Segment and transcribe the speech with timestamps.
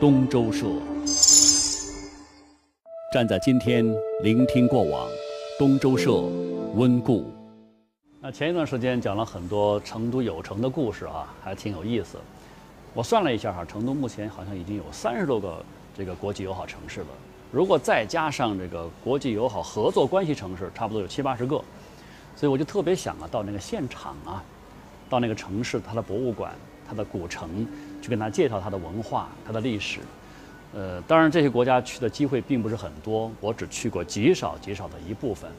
[0.00, 0.64] 东周社。
[3.12, 3.84] 站在今天，
[4.22, 5.08] 聆听过往，
[5.58, 6.12] 东周社
[6.76, 7.24] 温故。
[8.20, 12.16] 那前一段时间讲了很多成都有城的故事啊，还挺有意思。
[12.94, 15.64] 我算了一下哈，成都目前好像已经有三十多个
[15.96, 17.08] 这个国际友好城市了。
[17.50, 21.56] 如果再加上这个国际友好合作关系城市，差不多有七八十个。
[22.36, 24.44] 所以我就特别想啊，到那个现场啊，
[25.10, 26.54] 到那个城市它的博物馆、
[26.88, 27.66] 它的古城，
[28.00, 30.00] 去跟他介绍它的文化、它的历史。
[30.74, 35.50] 呃，当然这些国家去的机会并不是很多，我只去过极少极少的一部分。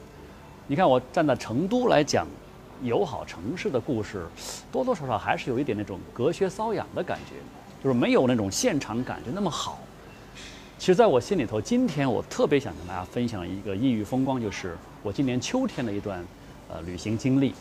[0.66, 2.26] 你看，我站在成都来讲
[2.82, 4.26] 友好城市的故事，
[4.70, 7.34] 多多少少还是有一点那种隔靴搔痒的感觉，
[7.82, 9.80] 就是没有那种现场感觉那么好。
[10.78, 16.24] 其实，在我心里头，今天我特别想跟大家分享一个异域风光，就是我今年秋天的一段
[16.72, 17.52] 呃旅行经历，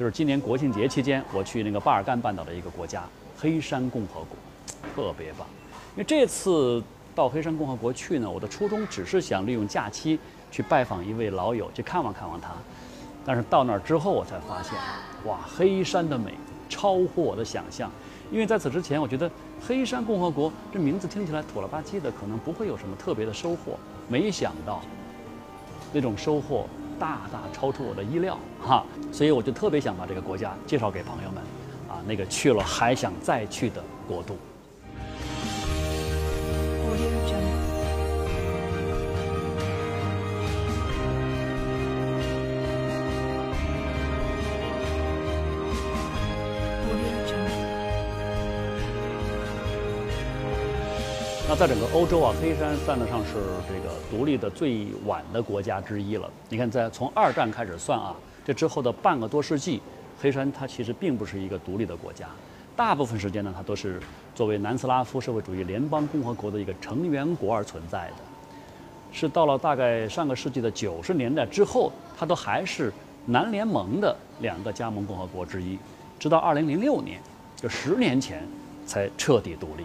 [0.00, 3.04] 就是今年国庆节期间，我去那个巴尔干半岛的一个国家
[3.38, 4.34] 黑山共和国，
[4.94, 5.46] 特别棒。
[5.94, 6.82] 因为这次
[7.14, 10.18] 到黑山共和国去呢，我的初衷只是想利用假期
[10.50, 12.48] 去拜访一位老友，去看望看望他。
[13.26, 14.72] 但是到那儿之后，我才发现，
[15.26, 16.32] 哇，黑山的美
[16.70, 17.90] 超乎我的想象。
[18.32, 23.78] 因为在此之前，我觉得黑山共和国这名字听起来土了吧唧的，可能不会有什么特别的收获。
[24.08, 24.80] 没想到，
[25.92, 26.64] 那种收获
[27.00, 28.84] 大大超出我的意料哈。
[29.10, 31.42] 所以我就特别想把这个国家介绍给朋友们，
[31.88, 34.36] 啊，那个去了还想再去的国度。
[51.60, 53.34] 在整个欧洲啊，黑山算得上是
[53.68, 56.26] 这个独立的最晚的国家之一了。
[56.48, 59.82] 你看，在从二战开始算啊，这之后的半个多世纪，
[60.18, 62.26] 黑山它其实并不是一个独立的国家，
[62.74, 64.00] 大部分时间呢，它都是
[64.34, 68.14] 作为南斯拉夫社会主义联邦共和国的一个成员国而存在的。
[69.12, 72.90] 是到了大概上个世纪的九十年代之后，它都还是
[73.26, 75.78] 南联盟的两个加盟共和国之一，
[76.18, 77.20] 直到二零零六年，
[77.54, 78.48] 就十年前
[78.86, 79.84] 才彻底独立。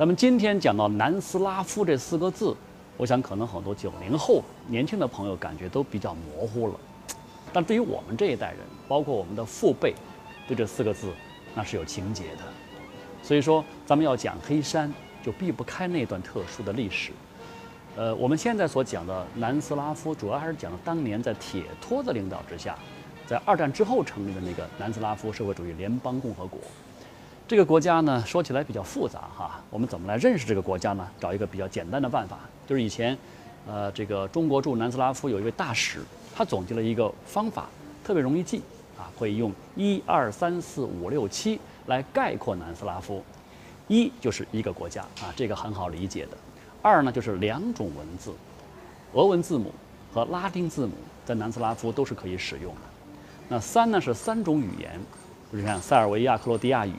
[0.00, 2.56] 咱们今天讲到南斯拉夫这四个字，
[2.96, 6.74] 我想可能很多九零后年轻的朋友感觉都比较模糊了。
[7.52, 9.94] 但对于我们这一代人，包括我们的父辈，
[10.48, 11.12] 对这四个字
[11.54, 12.44] 那是有情结的。
[13.22, 14.90] 所以说，咱们要讲黑山，
[15.22, 17.12] 就避不开那段特殊的历史。
[17.94, 22.74] 呃，我们现在所讲的南斯拉夫，主要还是讲当年在铁托的领导之下，
[23.26, 26.58] 在二战之后成立的那个南斯拉夫社会主义联邦共和国。
[27.50, 29.60] 这个国家呢，说起来比较复杂哈。
[29.70, 31.04] 我们怎么来认识这个国家呢？
[31.18, 33.18] 找一个比较简单的办法，就是以前，
[33.66, 35.98] 呃，这个中国驻南斯拉夫有一位大使，
[36.32, 37.68] 他总结了一个方法，
[38.04, 38.62] 特别容易记
[38.96, 43.20] 啊，可以用一二三四五六七来概括南斯拉夫。
[43.88, 46.38] 一就是一个国家啊，这个很好理解的。
[46.80, 48.32] 二呢就是两种文字，
[49.12, 49.74] 俄文字母
[50.14, 50.92] 和拉丁字母
[51.24, 52.80] 在南斯拉夫都是可以使用的。
[53.48, 55.00] 那三呢是三种语言，
[55.50, 56.94] 你看塞尔维亚克罗地亚语。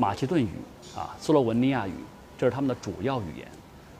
[0.00, 0.48] 马其顿语
[0.96, 1.92] 啊，斯洛文尼亚语，
[2.38, 3.46] 这是他们的主要语言。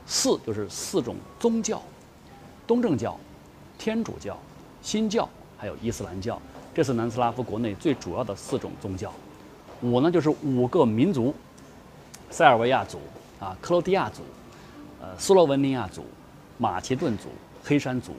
[0.07, 1.79] 四就是四种宗教：
[2.65, 3.15] 东正教、
[3.77, 4.35] 天主教、
[4.81, 5.29] 新教，
[5.59, 6.41] 还有伊斯兰教。
[6.73, 9.13] 这是南斯拉夫国内最主要的四种宗教。
[9.83, 11.35] 五呢就是五个民族：
[12.31, 12.99] 塞尔维亚族
[13.39, 14.23] 啊，克罗地亚族，
[14.99, 16.03] 呃，斯洛文尼亚族，
[16.57, 17.29] 马其顿族，
[17.63, 18.15] 黑山族。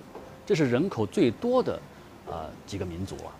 [0.46, 1.80] 这是人口最多的
[2.28, 3.32] 呃几个民族了。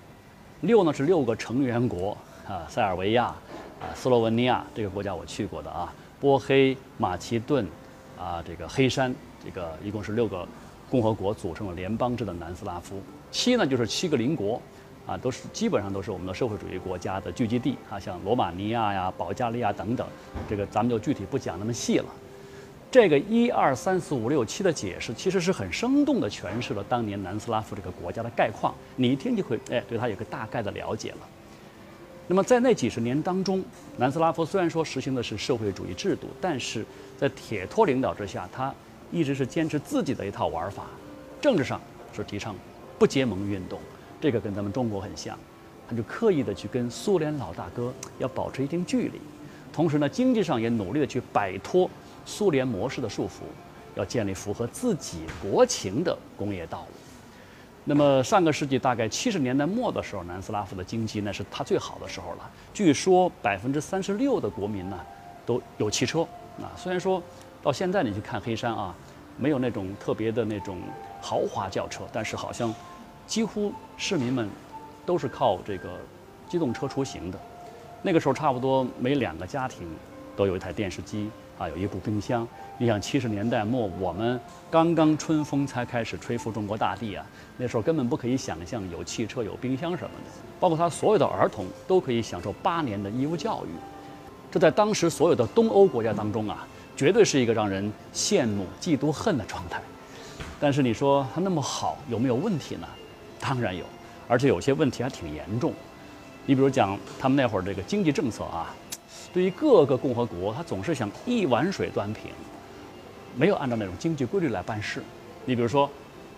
[0.62, 2.16] 六呢是六个成员国
[2.48, 3.32] 啊，塞尔维亚。
[3.82, 7.66] 啊，斯洛文尼亚这个国家我去过的啊，波黑、马其顿，
[8.16, 9.12] 啊，这个黑山，
[9.44, 10.46] 这个一共是六个
[10.88, 13.02] 共和国组成了联邦制的南斯拉夫。
[13.32, 14.62] 七呢就是七个邻国，
[15.04, 20.06] 啊，都是基本上都是我们的社会主义国家的聚集地啊，像罗马尼亚呀、保加利亚等等。
[20.48, 22.06] 这个咱们就具体不讲那么细了。
[22.88, 28.72] 这个一二三四五六七的解释，其实是很生动地诠释了当年南斯拉夫这个国家的概况。
[28.94, 31.18] 你一听就会哎，对它有个大概的了解了。
[32.28, 33.62] 那么在那几十年当中，
[33.98, 36.84] 南斯拉夫虽然说实行的是社会主义制度，但是
[37.18, 38.72] 在铁托领导之下，他
[39.10, 40.84] 一直是坚持自己的一套玩法。
[41.40, 41.80] 政治上
[42.14, 42.54] 是提倡
[42.98, 43.80] 不结盟运动，
[44.20, 45.36] 这个跟咱们中国很像，
[45.88, 49.20] 他就刻意的去跟苏联老大哥要保持一定距离。
[49.72, 51.90] 同时呢，经济上也努力的去摆脱
[52.24, 53.42] 苏联模式的束缚，
[53.96, 57.01] 要建立符合自己国情的工业道路。
[57.84, 62.50] 那么上个世纪大概七十年代末的时候，南斯拉夫的经济那是它最好的时候了。
[62.72, 64.96] 据说百分之三十六的国民呢
[65.44, 66.22] 都有汽车
[66.60, 66.70] 啊。
[66.76, 67.20] 虽然说
[67.60, 68.94] 到现在你去看黑山啊，
[69.36, 70.78] 没有那种特别的那种
[71.20, 72.72] 豪华轿车，但是好像
[73.26, 74.48] 几乎市民们
[75.04, 75.98] 都是靠这个
[76.48, 77.40] 机动车出行的。
[78.00, 79.88] 那个时候差不多每两个家庭
[80.36, 81.28] 都有一台电视机
[81.62, 82.46] 啊，有一部冰箱。
[82.78, 87.24] 你想七十年代末，我们刚刚春风才开始吹拂中国大地啊，
[87.56, 90.30] 那时候根本不可以想象有汽车、有冰箱什么的。
[90.58, 93.68] 包括他所有的儿童都可以享受八年的义务教育，
[94.50, 96.66] 这在当时所有的东欧国家当中啊，
[96.96, 99.80] 绝对是一个让人羡慕、嫉妒、恨的状态。
[100.58, 102.88] 但是你说他那么好，有没有问题呢？
[103.40, 103.84] 当然有，
[104.28, 105.72] 而且有些问题还挺严重。
[106.46, 108.74] 你比如讲他们那会儿这个经济政策啊，
[109.32, 112.30] 对于各个共和国，他总是想一碗水端平，
[113.36, 115.02] 没有按照那种经济规律来办事。
[115.46, 115.88] 你比如说，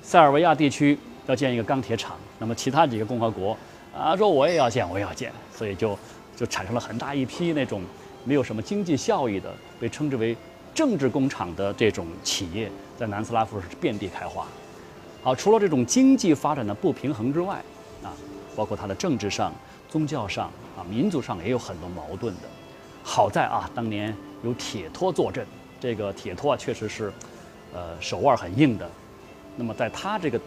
[0.02, 0.96] 塞尔维亚地区
[1.26, 3.56] 要建一个钢铁厂，那么其他几个共和国
[3.96, 5.99] 啊说我也要建，我也要建，所以就
[6.37, 7.82] 就产生了很大一批那种
[8.25, 10.37] 没有什么经济效益的，被称之为
[10.73, 12.70] 政治工厂的这种企业。
[12.97, 14.47] 在南斯拉夫是遍地开花。
[15.20, 17.56] 好，除了这种经济发展的不平衡之外，
[18.05, 18.14] 啊，
[18.55, 19.52] 包括它的政治上、
[19.88, 20.47] 宗教上
[20.79, 22.43] 啊、民族上也有很多矛盾的。
[23.06, 25.47] 好在啊，当年有铁托坐镇，
[25.79, 27.12] 这个铁托啊确实是，
[27.75, 28.91] 呃，手腕很硬的。
[29.56, 30.41] 那么在他这个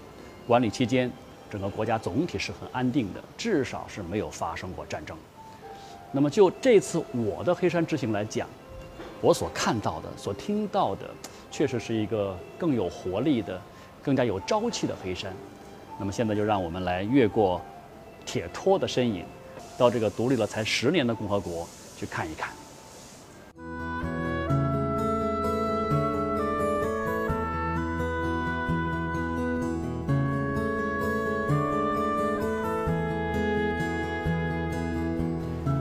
[0.48, 1.09] 管理期间，
[1.50, 5.15] 整个国家总体是很安定的，至少是没有发生过战争。
[6.12, 8.50] 那么就这次我的黑山之行来讲，
[9.21, 11.07] 我所看到的、所听到的。
[11.50, 13.60] 确实是一个更有活力的、
[14.03, 15.33] 更加有朝气的黑山。
[15.98, 17.62] 那么现在就让我们来越过
[18.25, 19.24] 铁托的身影，
[19.77, 22.51] 到这个独立了才十年的共和国去看一看。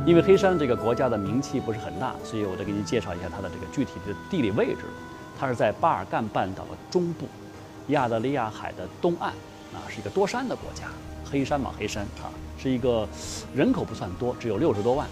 [0.07, 4.83] 因为黑山这个国家的名气不是很大，所以我再给你介绍一下它的这个具体的地理位置。
[5.39, 7.27] 它是在巴尔干半岛的中部，
[7.89, 9.31] 亚得里亚海的东岸，
[9.75, 10.85] 啊，是一个多山的国家，
[11.29, 13.07] 黑山嘛，黑山啊，是一个
[13.53, 15.09] 人口不算多，只有六十多万。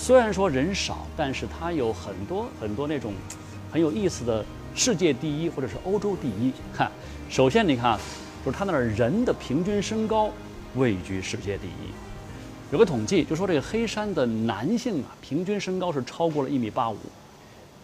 [0.00, 3.12] 虽然说人少，但是它有很多很多那种
[3.70, 4.42] 很有意思的
[4.74, 6.52] 世界第一或者是欧洲第一。
[6.72, 6.90] 看，
[7.28, 7.98] 首先你看，
[8.44, 10.30] 就是它那儿人的平均身高
[10.76, 11.90] 位居世界第一。
[12.70, 16.96] 有个统计就说这个黑山的男性啊，平均身高是超过了一米八五。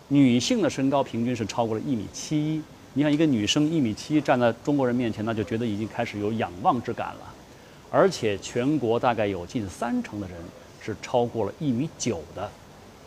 [0.09, 2.63] 女性的身高平均是超过了一米七一，
[2.95, 7.35] 你看一个女生一米七站在中国人面前，那就觉得已经开始有仰望之感了。
[7.91, 10.37] 而且全国大概有近三成的人
[10.85, 12.51] 是超过了一米九的。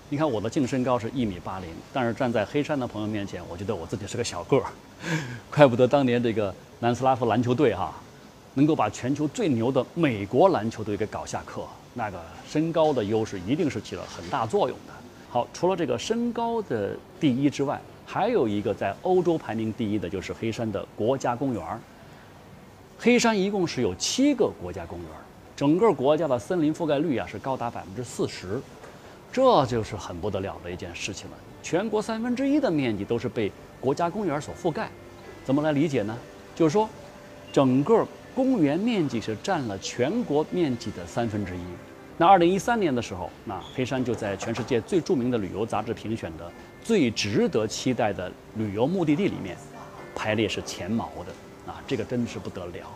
[0.10, 4.64] 你看我的净身高是一米八零，但是站在黑山的朋友面前，我觉得我自己是个小个儿。
[5.52, 7.94] 怪不得当年这个南斯拉夫篮球队哈，
[8.54, 11.64] 能够把全球最牛的美国篮球队给搞下课，
[11.94, 14.94] 那个身高的优势一定是起了很大作用的。
[15.30, 21.62] 好，除了这个身高的第一之外，还有一个在欧洲排名第一的，就是黑山的国家公园。
[22.98, 25.10] 黑山一共是有七个国家公园，
[25.58, 28.62] 整个国家的森林覆盖率啊是高达百分之四十，
[29.34, 31.38] 这就是很不得了的一件事情了。
[31.64, 33.52] 全国三分之一的面积都是被
[33.82, 34.88] 国家公园所覆盖，
[35.44, 36.16] 怎么来理解呢？
[36.56, 36.88] 就是说，
[37.52, 38.06] 整个
[38.36, 41.62] 公园面积是占了全国面积的三分之一。
[42.20, 46.52] 那二零一三年的时候，那黑山就在全世界最著名的旅游杂志评选的
[46.84, 49.58] 最值得期待的旅游目的地里面，
[50.16, 51.72] 排列是前茅的。
[51.72, 52.88] 啊，这个真的是不得了。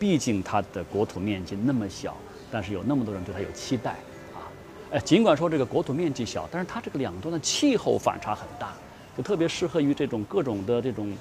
[0.00, 2.16] 毕竟它的国土面积那么小，
[2.50, 3.92] 但是有那么多人对它有期待。
[4.34, 4.50] 啊，
[4.90, 8.72] 哎，尽管说这个国土面积小，但是它这个两端的气候反差很大，
[9.16, 11.14] 就特别适合于这种各种的这种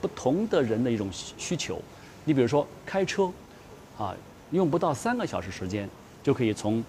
[0.00, 1.82] 不同的人的一种需求。
[2.24, 3.32] 你比如说开车，
[3.98, 4.14] 啊，
[4.50, 5.88] 用不到三个小时时间
[6.22, 6.84] 就可以从。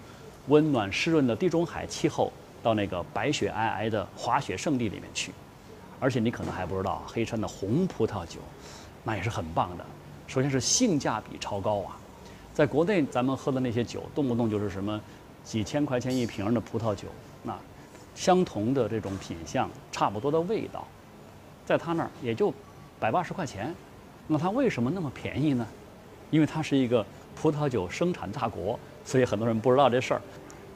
[0.46, 5.30] 温暖湿润的地中海气候，到那个白雪皑皑的滑雪圣地里面去，
[6.00, 8.40] 而且你可能还不知道，黑山的红葡萄酒，
[9.04, 9.84] 那也是很棒的。
[10.28, 11.98] 首先是性价比超高啊，
[12.52, 15.00] 在国内咱们喝的那些酒，动不动就是什么
[15.42, 17.08] 几千块钱一瓶的葡萄酒，
[17.42, 17.58] 那
[18.14, 20.86] 相同的这种品相，差不多的味道，
[21.64, 22.52] 在他那儿也就
[23.00, 23.74] 百八十块钱，
[24.26, 25.66] 那它为什么那么便宜呢？
[26.30, 27.04] 因为它是一个
[27.34, 28.78] 葡萄酒生产大国。
[29.06, 30.20] 所以很多人不知道这事儿，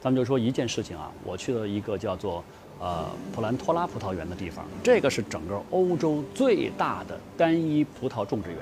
[0.01, 2.43] 咱们就说一件事情啊，我去了一个叫做
[2.79, 8.59] 呃普兰托拉葡萄园的地方，这个是整个欧洲最大的单一葡萄种植园，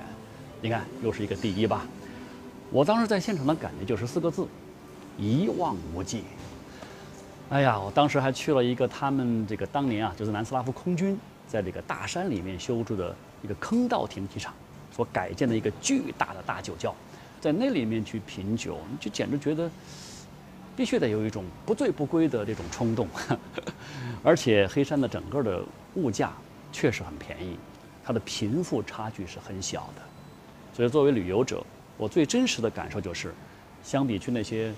[0.62, 1.86] 你看又是一个第一吧。
[2.70, 4.48] 我当时在现场的感觉就是四个字：
[5.18, 6.24] 一望无际。
[7.50, 13.13] 哎呀，我当时还去了一个他们这个当年啊，就是南斯拉夫空军在这个大山里面修筑的
[13.44, 14.53] 一个坑道停机场
[14.96, 16.96] 所改建的一个巨大的大酒窖。
[17.41, 19.70] 在那里面去品酒，你就简直觉得
[20.77, 23.08] 必须得有一种不醉不归的这种冲动。
[24.24, 25.62] 而且黑山的整个的
[25.96, 26.32] 物价
[26.72, 27.58] 确实很便宜，
[28.03, 30.01] 它的贫富差距是很小的。
[30.74, 31.63] 所以作为旅游者，
[31.98, 33.34] 我最真实的感受就是，
[33.84, 34.74] 相比去那些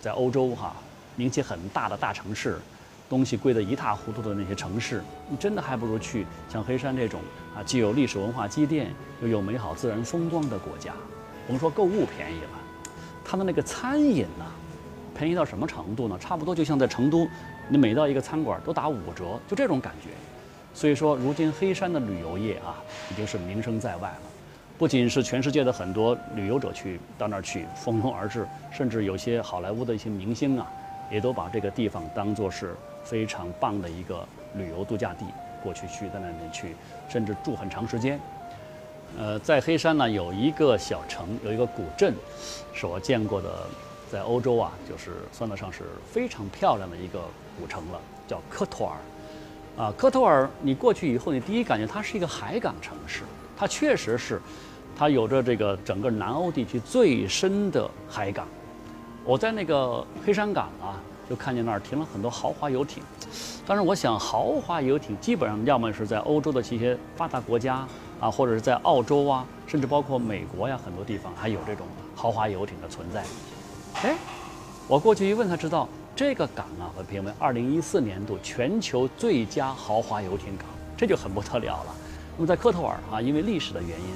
[0.00, 0.74] 在欧洲哈
[1.16, 2.58] 名气很大的大城市，
[3.08, 7.20] 东西贵得一塌糊涂的那些城市，你真的还不如去像黑山这种
[7.56, 10.92] 啊，既有历史文化积淀，又有美好自然风光的国家。
[11.46, 12.60] 我们说购物便宜了，
[13.24, 14.44] 它的那个餐饮呢，
[15.16, 16.18] 便宜到什么程度呢？
[16.18, 17.26] 差不多就像在成都，
[17.68, 20.10] 你每到一个餐馆都打五折，就这种感觉。
[20.74, 22.76] 所以说，如今黑山的旅游业啊，
[23.10, 24.33] 已经是名声在外了。
[24.76, 30.66] 不仅是全世界的很多旅游者去到那儿去蜂拥而至，甚至有些好莱坞的一些明星啊，
[31.10, 34.26] 也都把这个地方当作是非常棒的一个
[34.56, 35.24] 旅游度假地，
[35.62, 36.74] 过去去在那里去，
[37.08, 38.18] 甚至住很长时间。
[39.16, 42.12] 呃，在黑山呢有一个小城，有一个古镇，
[42.72, 43.48] 是我见过的，
[44.10, 47.20] 在欧洲啊，就是算得上是非常漂亮的一个
[47.60, 48.96] 古城了，叫科托尔。
[49.76, 53.22] 啊，科托尔，你过去以后，你第一感觉它是一个海港城市，
[53.56, 54.40] 它确实是，
[54.96, 58.46] 它有着这个整个南欧地区最深的海港。
[59.24, 63.02] 我在那个黑山港啊，就看见那儿停了很多豪华游艇。
[63.66, 67.86] 但是我想，豪华游艇基本上要么是在欧洲的这些发达国家
[68.20, 73.24] 啊，或者是在澳洲啊，甚至包括美国呀，很多地方还有这种豪华游艇的存在。
[74.02, 74.16] 哎，
[74.86, 75.88] 我过去一问才知道。
[76.16, 81.94] 这个港啊，被评为2014年度全球最佳豪华游艇港，这就很不得了了。
[82.36, 84.06] 那么在科托尔啊，因为历史的原因，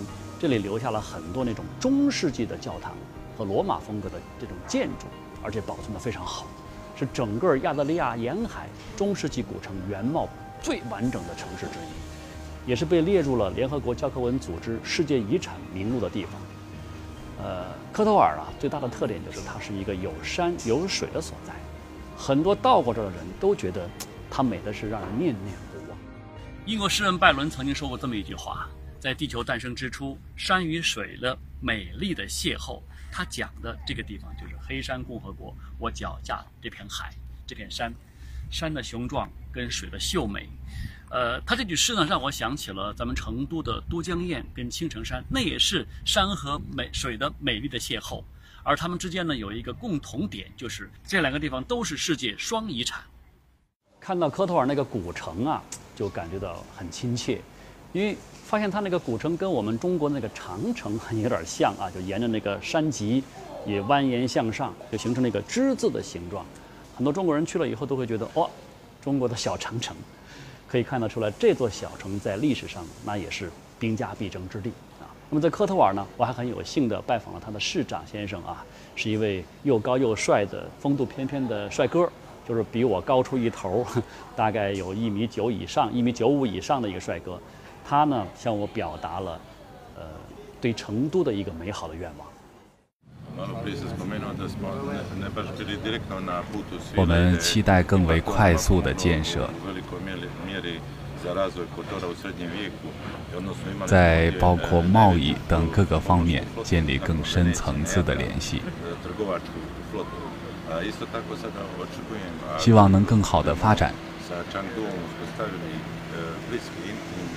[0.40, 2.92] 这里留下了很多那种中世纪的教堂
[3.36, 5.06] 和罗马风格的这种建筑，
[5.42, 6.46] 而且保存的非常好，
[6.96, 10.28] 是整个亚得里亚沿海中世纪古城原貌
[10.60, 16.32] 最完整的城市之一，也是被列入了联合国教科文组织世界遗产名录的地方。
[17.40, 21.52] 呃，科托尔啊，最大的特点就是它是一个有山有水的所在。
[22.16, 23.88] 很多到过这儿的人都觉得，
[24.28, 25.67] 它美的是让人念念不。
[26.68, 28.68] 英国诗人拜伦曾经说过这么一句话：
[29.00, 32.82] 在地球诞生之初，山与水的美丽的邂逅。
[33.10, 37.10] 他讲的这个地方就是黑山共和国，我脚下这片海，
[37.46, 37.90] 这片山，
[38.50, 40.46] 山的雄壮跟水的秀美。
[41.08, 48.22] 呃，他这句诗呢，让我想起了咱们成都的都江堰跟青城山，那也是山和美水的美丽的邂逅。
[48.62, 53.02] 而他们之间呢有一个共同点，就是这两个地方都是世界双遗产。
[54.08, 55.62] 看到科托尔那个古城啊，
[55.94, 57.38] 就感觉到很亲切，
[57.92, 63.22] 因为发现它那个古城跟我们中国那个长城很有点像啊，就沿着那个山脊
[63.66, 66.42] 也蜿蜒向上，就形成那个之字的形状。
[66.96, 68.48] 很多中国人去了以后都会觉得，哇，
[69.02, 69.94] 中国的小长城。
[70.66, 74.70] 可以看得出来，这座小城在历史上那也是兵家必争之地
[75.02, 75.04] 啊。
[75.28, 78.64] 那么在科特尔呢，我还很有幸的拜访了他的市长先生啊，
[78.96, 82.10] 是一位又高又帅的风度翩翩的帅哥，
[82.48, 83.86] 就是比我高出一头，
[84.34, 87.38] 大概有一米九以上、一米九五以上的一个帅哥。
[87.86, 89.40] 他呢向我表达了，
[89.96, 90.02] 呃，
[90.60, 92.26] 对成都的一个美好的愿望。
[96.96, 99.48] 我们期待更为快速的建设。
[103.86, 108.62] 在包括贸易等各个方面建立更深层次的联系，
[112.58, 113.92] 希望能更好的发展。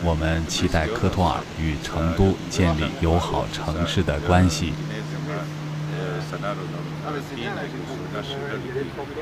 [0.03, 4.73] 我们期待科托尔与成都建立友好城市的关系，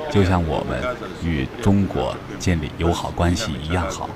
[0.10, 0.82] 就像我们
[1.24, 4.10] 与中国建立友好关系一样好。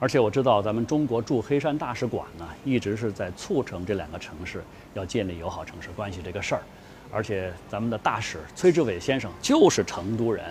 [0.00, 4.64] 而且我知道，咱们中国驻黑山大使馆呢，一直是在促成这两个城市
[4.94, 6.62] 要建立友好城市关系这个事儿。
[7.14, 10.44] 而且咱们的大使崔志伟先生就是成都人，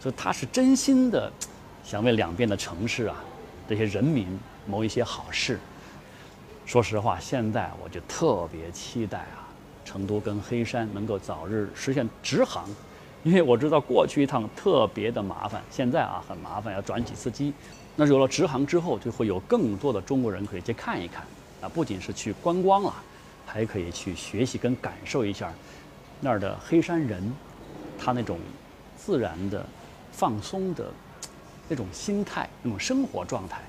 [0.00, 1.30] 所以他是真心的
[1.84, 3.16] 想为两边的城市啊
[3.68, 4.26] 这些人民
[4.66, 5.60] 谋一些好事。
[6.64, 9.44] 说实话，现在我就特别期待啊，
[9.84, 12.66] 成都跟黑山能够早日实现直航，
[13.22, 17.52] 因为我知道过去一趟特别的麻烦，现在啊很麻烦，要转几次机。
[17.96, 21.22] 那有了直航之后，就会有更多的中国人可以去看一看，
[21.60, 22.94] 啊，不仅是去观光了，
[23.44, 25.52] 还可以去学习跟感受一下
[26.20, 27.32] 那儿的黑山人，
[27.98, 28.40] 他那种
[28.96, 29.64] 自然的、
[30.10, 30.90] 放松的
[31.68, 33.60] 那种心态、那种生活状态。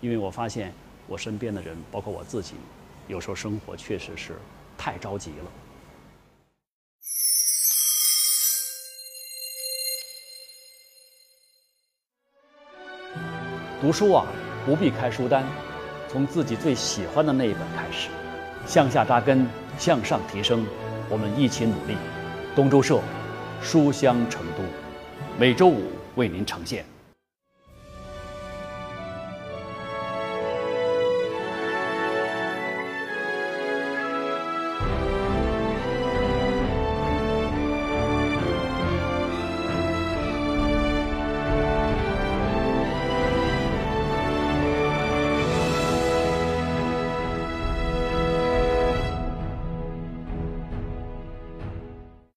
[0.00, 0.72] 因为我发现
[1.06, 2.54] 我身边的人，包括我自己，
[3.08, 4.34] 有时候生活确实是
[4.76, 5.50] 太着急了。
[13.80, 14.26] 读书啊，
[14.66, 15.44] 不必开书单，
[16.08, 18.10] 从自己最喜欢的那一本开始，
[18.66, 19.46] 向下扎根，
[19.78, 20.66] 向上提升，
[21.08, 21.96] 我们一起努力。
[22.54, 23.00] 东周社，
[23.60, 24.62] 书香成都，
[25.38, 25.82] 每周五
[26.14, 26.84] 为您呈现。